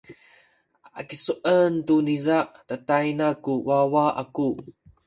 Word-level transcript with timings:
a 0.99 1.01
kisuen 1.07 1.73
tu 1.87 1.95
niza 2.05 2.37
tatayna 2.67 3.27
ku 3.43 3.53
wawa 3.67 4.05
aku. 4.21 4.47